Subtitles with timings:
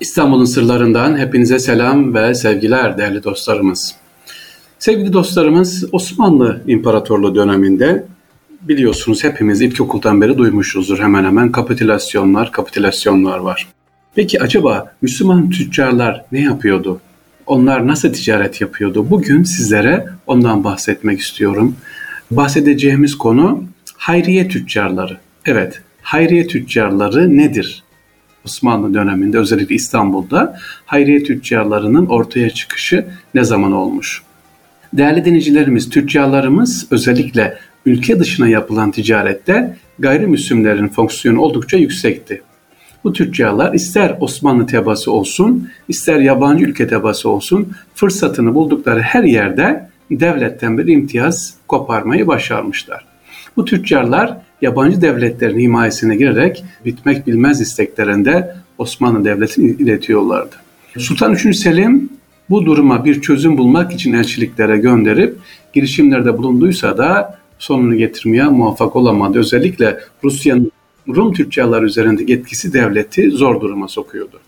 [0.00, 3.94] İstanbul'un sırlarından hepinize selam ve sevgiler değerli dostlarımız.
[4.78, 8.06] Sevgili dostlarımız Osmanlı İmparatorluğu döneminde
[8.62, 13.68] biliyorsunuz hepimiz ilkokuldan beri duymuşuzdur hemen hemen kapitülasyonlar, kapitülasyonlar var.
[14.14, 17.00] Peki acaba Müslüman tüccarlar ne yapıyordu?
[17.46, 19.10] Onlar nasıl ticaret yapıyordu?
[19.10, 21.76] Bugün sizlere ondan bahsetmek istiyorum.
[22.30, 23.64] Bahsedeceğimiz konu
[23.96, 25.18] hayriye tüccarları.
[25.46, 27.83] Evet, hayriye tüccarları nedir?
[28.44, 34.22] Osmanlı döneminde özellikle İstanbul'da hayriye tüccarlarının ortaya çıkışı ne zaman olmuş?
[34.92, 42.42] Değerli dinleyicilerimiz, tüccarlarımız özellikle ülke dışına yapılan ticarette gayrimüslimlerin fonksiyonu oldukça yüksekti.
[43.04, 49.88] Bu tüccarlar ister Osmanlı tebası olsun, ister yabancı ülke tebası olsun fırsatını buldukları her yerde
[50.10, 53.04] devletten bir imtiyaz koparmayı başarmışlar.
[53.56, 60.56] Bu tüccarlar yabancı devletlerin himayesine girerek bitmek bilmez isteklerinde Osmanlı Devleti'ni iletiyorlardı.
[60.98, 61.56] Sultan 3.
[61.56, 62.08] Selim
[62.50, 65.36] bu duruma bir çözüm bulmak için elçiliklere gönderip
[65.72, 69.38] girişimlerde bulunduysa da sonunu getirmeye muvaffak olamadı.
[69.38, 70.72] Özellikle Rusya'nın
[71.08, 74.40] Rum tüccarlar üzerindeki etkisi devleti zor duruma sokuyordu.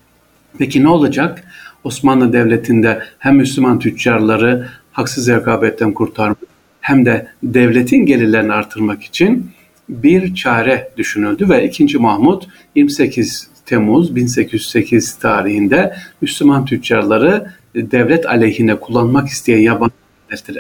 [0.59, 1.45] Peki ne olacak?
[1.85, 6.39] Osmanlı Devleti'nde hem Müslüman tüccarları haksız rekabetten kurtarmak
[6.81, 9.51] hem de devletin gelirlerini artırmak için
[9.89, 11.99] bir çare düşünüldü ve 2.
[11.99, 19.95] Mahmut 28 Temmuz 1808 tarihinde Müslüman tüccarları devlet aleyhine kullanmak isteyen yabancı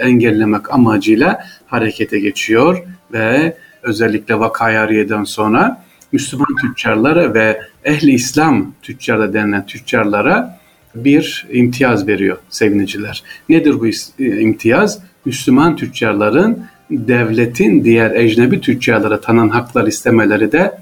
[0.00, 2.82] engellemek amacıyla harekete geçiyor
[3.12, 10.58] ve özellikle Vakayariye'den sonra Müslüman tüccarlara ve ehli İslam tüccarı denilen tüccarlara
[10.94, 13.22] bir imtiyaz veriyor seviniciler.
[13.48, 13.86] Nedir bu
[14.22, 14.98] imtiyaz?
[15.24, 20.78] Müslüman tüccarların devletin diğer ecnebi tüccarlara tanan haklar istemeleri de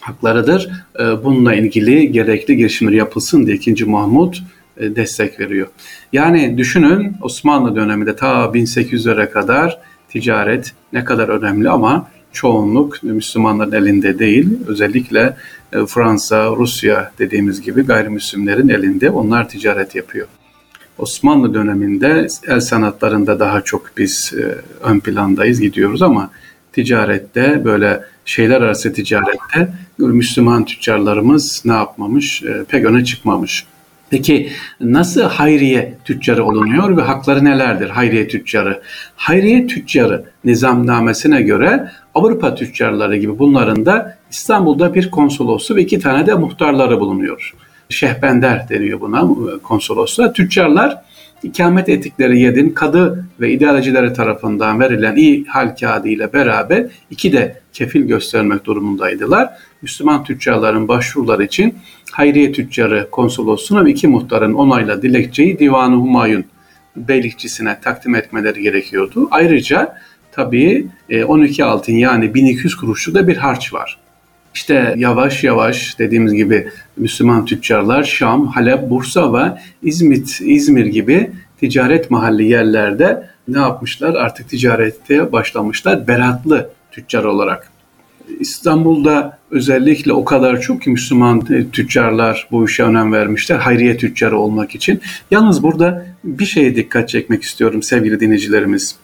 [0.00, 0.70] haklarıdır.
[1.00, 3.84] Ee, bununla ilgili gerekli girişimler yapılsın diye 2.
[3.84, 4.42] Mahmut
[4.76, 5.66] e, destek veriyor.
[6.12, 14.18] Yani düşünün Osmanlı döneminde ta 1800'lere kadar ticaret ne kadar önemli ama çoğunluk Müslümanların elinde
[14.18, 14.48] değil.
[14.66, 15.36] Özellikle
[15.72, 20.26] e, Fransa, Rusya dediğimiz gibi gayrimüslimlerin elinde onlar ticaret yapıyor.
[20.98, 26.30] Osmanlı döneminde el sanatlarında daha çok biz e, ön plandayız gidiyoruz ama
[26.72, 32.42] ticarette böyle şeyler arası ticarette Müslüman tüccarlarımız ne yapmamış?
[32.42, 33.66] E, pek öne çıkmamış.
[34.10, 34.50] Peki
[34.80, 38.82] nasıl hayriye tüccarı olunuyor ve hakları nelerdir hayriye tüccarı?
[39.16, 46.26] Hayriye tüccarı nizamnamesine göre Avrupa tüccarları gibi bunların da İstanbul'da bir konsolosu ve iki tane
[46.26, 47.54] de muhtarları bulunuyor.
[47.90, 49.28] Şehbender deniyor buna
[49.62, 50.32] konsolosla.
[50.32, 51.02] Tüccarlar
[51.42, 57.60] ikamet ettikleri yerin kadı ve idarecileri tarafından verilen iyi hal kağıdı ile beraber iki de
[57.72, 59.50] kefil göstermek durumundaydılar.
[59.82, 61.74] Müslüman tüccarların başvuruları için
[62.12, 66.44] Hayriye Tüccarı konsolosluğuna iki muhtarın onayla dilekçeyi Divan-ı Humayun
[66.96, 69.28] beylikçisine takdim etmeleri gerekiyordu.
[69.30, 69.94] Ayrıca
[70.32, 70.86] tabii
[71.26, 73.98] 12 e, altın yani 1200 kuruşlu da bir harç var.
[74.58, 81.30] İşte yavaş yavaş dediğimiz gibi Müslüman tüccarlar Şam, Halep, Bursa ve İzmit, İzmir gibi
[81.60, 84.14] ticaret mahalli yerlerde ne yapmışlar?
[84.14, 87.70] Artık ticarette başlamışlar beratlı tüccar olarak.
[88.40, 93.56] İstanbul'da özellikle o kadar çok ki Müslüman tüccarlar bu işe önem vermişler.
[93.56, 95.00] Hayriye tüccarı olmak için.
[95.30, 98.96] Yalnız burada bir şeye dikkat çekmek istiyorum sevgili dinleyicilerimiz.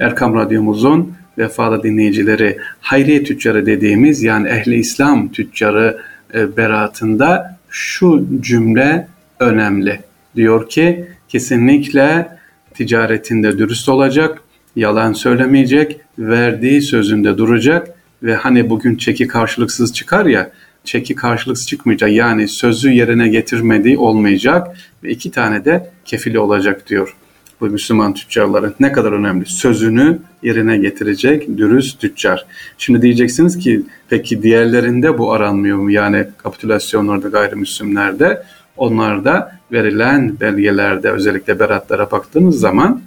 [0.00, 5.98] Erkam Radyomuzun vefalı dinleyicileri hayriye tüccarı dediğimiz yani ehli İslam tüccarı
[6.34, 9.08] e, beratında şu cümle
[9.40, 10.00] önemli.
[10.36, 12.28] Diyor ki kesinlikle
[12.74, 14.40] ticaretinde dürüst olacak,
[14.76, 17.88] yalan söylemeyecek, verdiği sözünde duracak
[18.22, 20.50] ve hani bugün çeki karşılıksız çıkar ya
[20.84, 27.16] çeki karşılıksız çıkmayacak yani sözü yerine getirmediği olmayacak ve iki tane de kefili olacak diyor
[27.62, 29.46] bu Müslüman tüccarların ne kadar önemli.
[29.46, 32.46] Sözünü yerine getirecek dürüst tüccar.
[32.78, 35.90] Şimdi diyeceksiniz ki peki diğerlerinde bu aranmıyor mu?
[35.90, 38.42] Yani kapitülasyonlarda gayrimüslimlerde
[38.76, 43.00] onlarda verilen belgelerde özellikle beratlara baktığınız zaman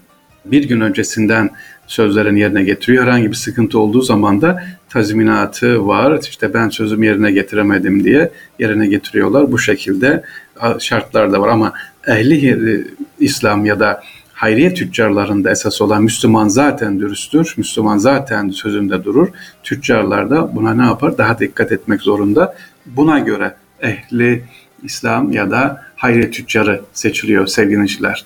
[0.46, 1.50] bir gün öncesinden
[1.88, 3.04] sözlerin yerine getiriyor.
[3.04, 6.20] Herhangi bir sıkıntı olduğu zaman da tazminatı var.
[6.22, 9.52] İşte ben sözümü yerine getiremedim diye yerine getiriyorlar.
[9.52, 10.24] Bu şekilde
[10.80, 11.74] şartlar da var ama
[12.08, 12.88] ehli
[13.20, 14.02] İslam ya da
[14.46, 19.28] hayriye tüccarlarında esas olan Müslüman zaten dürüsttür, Müslüman zaten sözünde durur.
[19.64, 21.18] Tüccarlar da buna ne yapar?
[21.18, 22.56] Daha dikkat etmek zorunda.
[22.86, 24.44] Buna göre ehli
[24.84, 28.26] İslam ya da hayriye tüccarı seçiliyor sevgiliciler.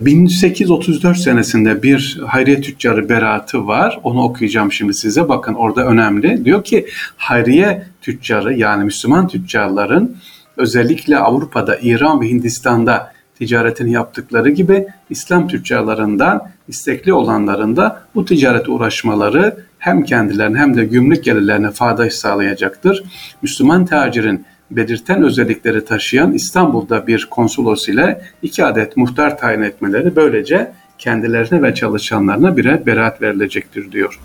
[0.00, 4.00] 1834 senesinde bir hayriye tüccarı beratı var.
[4.02, 5.28] Onu okuyacağım şimdi size.
[5.28, 6.44] Bakın orada önemli.
[6.44, 10.16] Diyor ki hayriye tüccarı yani Müslüman tüccarların
[10.56, 18.68] özellikle Avrupa'da, İran ve Hindistan'da ticaretini yaptıkları gibi İslam tüccarlarından istekli olanların da bu ticaret
[18.68, 23.04] uğraşmaları hem kendilerine hem de gümrük gelirlerine fayda sağlayacaktır.
[23.42, 30.72] Müslüman tacirin belirten özellikleri taşıyan İstanbul'da bir konsolos ile iki adet muhtar tayin etmeleri böylece
[30.98, 34.20] kendilerine ve çalışanlarına birer beraat verilecektir diyor.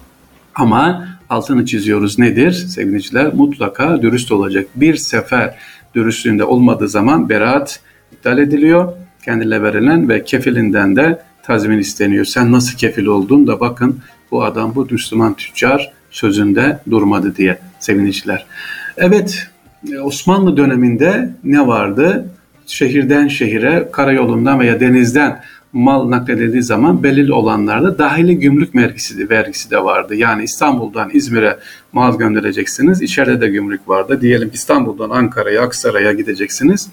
[0.56, 2.52] Ama altını çiziyoruz nedir?
[2.52, 4.68] Sevgiliciler mutlaka dürüst olacak.
[4.76, 5.56] Bir sefer
[5.96, 7.80] dürüstlüğünde olmadığı zaman beraat
[8.12, 8.94] iptal ediliyor.
[9.26, 12.26] Kendine verilen ve kefilinden de tazmin isteniyor.
[12.26, 14.00] Sen nasıl kefil oldun da bakın
[14.32, 18.46] bu adam bu Müslüman tüccar sözünde durmadı diye sevinçler.
[18.98, 19.48] Evet
[20.04, 22.30] Osmanlı döneminde ne vardı?
[22.68, 25.42] Şehirden şehire, karayolundan veya denizden
[25.74, 30.16] mal nakledildiği zaman belirli olanlarda dahili gümrük vergisi de, vergisi de vardı.
[30.16, 31.58] Yani İstanbul'dan İzmir'e
[31.94, 33.02] mal göndereceksiniz.
[33.02, 34.22] İçeride de gümrük vardı.
[34.22, 36.90] Diyelim İstanbul'dan Ankara'ya, Aksaray'a gideceksiniz.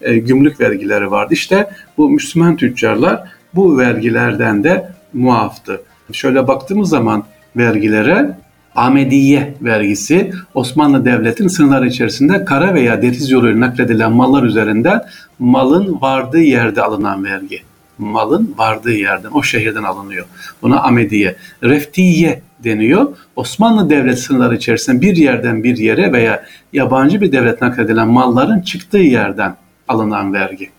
[0.00, 1.34] E, gümrük vergileri vardı.
[1.34, 3.22] İşte bu Müslüman tüccarlar
[3.54, 5.80] bu vergilerden de muaftı.
[6.12, 7.24] Şöyle baktığımız zaman
[7.56, 8.36] vergilere
[8.74, 15.00] Ahmediye vergisi Osmanlı Devleti'nin sınırları içerisinde kara veya deniz yoluyla nakledilen mallar üzerinden
[15.38, 17.62] malın vardığı yerde alınan vergi
[17.98, 20.26] malın vardığı yerden, o şehirden alınıyor.
[20.62, 21.36] Buna amediye.
[21.62, 23.16] Reftiye deniyor.
[23.36, 28.98] Osmanlı devlet sınırları içerisinde bir yerden bir yere veya yabancı bir devlet nakledilen malların çıktığı
[28.98, 29.56] yerden
[29.88, 30.70] alınan vergi.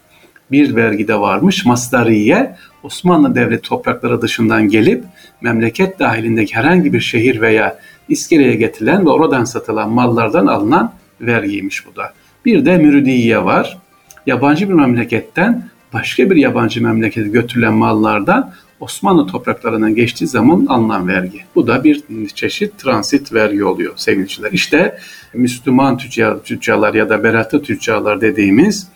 [0.51, 5.03] Bir vergi de varmış masdariye Osmanlı devlet toprakları dışından gelip
[5.41, 7.79] memleket dahilindeki herhangi bir şehir veya
[8.09, 12.13] iskeleye getirilen ve oradan satılan mallardan alınan vergiymiş bu da.
[12.45, 13.77] Bir de müridiye var.
[14.25, 21.41] Yabancı bir memleketten başka bir yabancı memlekete götürülen mallarda Osmanlı topraklarından geçtiği zaman alınan vergi.
[21.55, 22.03] Bu da bir
[22.35, 24.51] çeşit transit vergi oluyor sevgiliciler.
[24.51, 24.97] İşte
[25.33, 28.87] Müslüman tüccar, tüccarlar ya da beratlı tüccarlar dediğimiz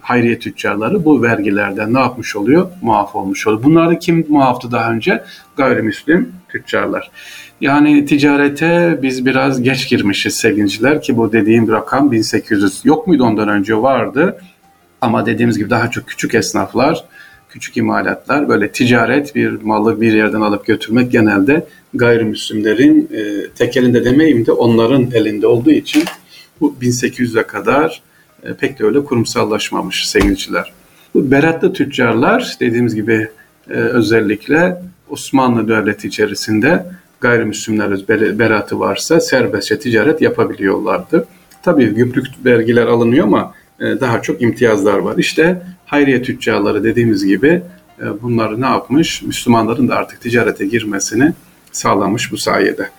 [0.00, 2.68] hayriye tüccarları bu vergilerden ne yapmış oluyor?
[2.82, 3.62] Muaf olmuş oluyor.
[3.62, 5.24] Bunları kim muaftı daha önce?
[5.56, 7.10] Gayrimüslim tüccarlar.
[7.60, 13.48] Yani ticarete biz biraz geç girmişiz sevgiliciler ki bu dediğim rakam 1800 yok muydu ondan
[13.48, 14.38] önce vardı.
[15.00, 17.04] Ama dediğimiz gibi daha çok küçük esnaflar,
[17.48, 24.04] küçük imalatlar böyle ticaret bir malı bir yerden alıp götürmek genelde gayrimüslimlerin e, tek elinde
[24.04, 26.04] demeyeyim de onların elinde olduğu için
[26.60, 28.02] bu 1800'e kadar
[28.42, 30.72] e, pek de öyle kurumsallaşmamış sevgiliciler.
[31.14, 33.28] Bu beratlı tüccarlar dediğimiz gibi
[33.70, 36.86] e, özellikle Osmanlı Devleti içerisinde
[37.20, 38.08] gayrimüslimler
[38.38, 41.26] beratı varsa serbestçe ticaret yapabiliyorlardı.
[41.62, 45.18] Tabii gümrük vergiler alınıyor ama daha çok imtiyazlar var.
[45.18, 47.62] İşte hayriye tüccarları dediğimiz gibi
[48.02, 49.22] e, bunları ne yapmış?
[49.22, 51.32] Müslümanların da artık ticarete girmesini
[51.72, 52.90] sağlamış bu sayede.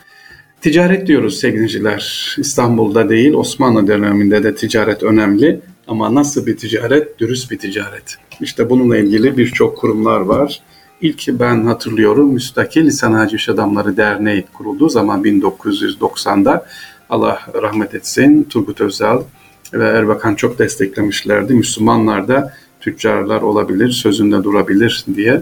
[0.62, 2.36] Ticaret diyoruz sevgiliciler.
[2.38, 5.60] İstanbul'da değil Osmanlı döneminde de ticaret önemli.
[5.88, 7.20] Ama nasıl bir ticaret?
[7.20, 8.18] Dürüst bir ticaret.
[8.42, 10.62] İşte bununla ilgili birçok kurumlar var.
[11.02, 16.66] İlk ben hatırlıyorum Müstakil Sanayici İş Adamları Derneği kurulduğu zaman 1990'da
[17.10, 19.24] Allah rahmet etsin Turgut Özal
[19.74, 21.54] ve Erbakan çok desteklemişlerdi.
[21.54, 25.42] Müslümanlar da tüccarlar olabilir, sözünde durabilir diye.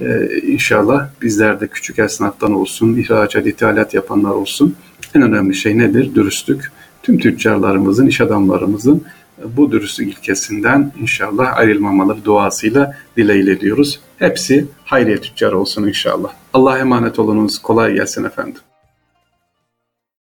[0.00, 4.76] Ee, inşallah bizler de küçük esnaftan olsun, ihracat, ithalat yapanlar olsun.
[5.14, 6.14] En önemli şey nedir?
[6.14, 6.72] Dürüstlük.
[7.02, 9.04] Tüm tüccarlarımızın, iş adamlarımızın
[9.44, 14.00] bu dürüstlük ilkesinden inşallah ayrılmamaları duasıyla dileğiyle ediyoruz.
[14.18, 16.32] Hepsi hayriye tüccar olsun inşallah.
[16.52, 17.58] Allah'a emanet olunuz.
[17.58, 18.60] Kolay gelsin efendim.